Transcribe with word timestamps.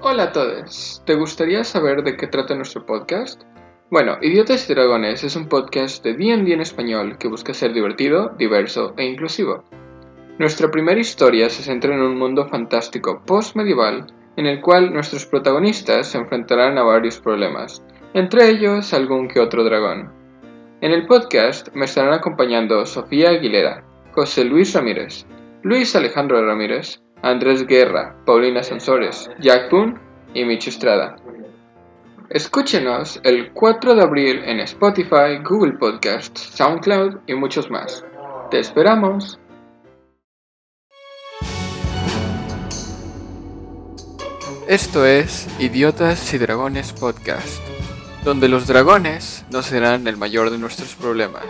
Hola 0.00 0.24
a 0.24 0.32
todos. 0.32 1.02
¿Te 1.04 1.14
gustaría 1.14 1.62
saber 1.62 2.02
de 2.04 2.16
qué 2.16 2.26
trata 2.26 2.54
nuestro 2.54 2.86
podcast? 2.86 3.42
Bueno, 3.90 4.16
Idiotas 4.22 4.68
y 4.68 4.72
Dragones 4.72 5.24
es 5.24 5.36
un 5.36 5.46
podcast 5.46 6.02
de 6.02 6.14
D&D 6.14 6.54
en 6.54 6.62
español 6.62 7.18
que 7.18 7.28
busca 7.28 7.52
ser 7.52 7.74
divertido, 7.74 8.34
diverso 8.38 8.94
e 8.96 9.04
inclusivo. 9.04 9.64
Nuestra 10.38 10.70
primera 10.70 10.98
historia 10.98 11.50
se 11.50 11.62
centra 11.62 11.94
en 11.94 12.00
un 12.00 12.18
mundo 12.18 12.48
fantástico 12.48 13.22
post-medieval 13.26 14.06
en 14.36 14.46
el 14.46 14.62
cual 14.62 14.92
nuestros 14.92 15.26
protagonistas 15.26 16.08
se 16.08 16.18
enfrentarán 16.18 16.78
a 16.78 16.82
varios 16.82 17.20
problemas, 17.20 17.84
entre 18.14 18.48
ellos 18.48 18.94
algún 18.94 19.28
que 19.28 19.40
otro 19.40 19.64
dragón. 19.64 20.10
En 20.80 20.92
el 20.92 21.06
podcast 21.06 21.68
me 21.74 21.84
estarán 21.84 22.14
acompañando 22.14 22.86
Sofía 22.86 23.30
Aguilera, 23.30 23.84
José 24.12 24.44
Luis 24.44 24.74
Ramírez, 24.74 25.26
Luis 25.62 25.94
Alejandro 25.94 26.44
Ramírez, 26.44 27.02
Andrés 27.24 27.66
Guerra, 27.66 28.14
Paulina 28.26 28.62
Sansores, 28.62 29.30
Jack 29.40 29.70
Boone 29.70 29.94
y 30.34 30.44
Micho 30.44 30.68
Estrada. 30.68 31.16
Escúchenos 32.28 33.18
el 33.24 33.50
4 33.54 33.94
de 33.94 34.02
abril 34.02 34.42
en 34.44 34.60
Spotify, 34.60 35.38
Google 35.42 35.72
Podcasts, 35.78 36.38
SoundCloud 36.54 37.20
y 37.26 37.32
muchos 37.32 37.70
más. 37.70 38.04
¡Te 38.50 38.58
esperamos! 38.58 39.40
Esto 44.68 45.06
es 45.06 45.48
Idiotas 45.58 46.34
y 46.34 46.36
Dragones 46.36 46.92
Podcast, 46.92 47.62
donde 48.22 48.48
los 48.48 48.66
dragones 48.66 49.46
no 49.50 49.62
serán 49.62 50.06
el 50.08 50.18
mayor 50.18 50.50
de 50.50 50.58
nuestros 50.58 50.94
problemas. 50.94 51.46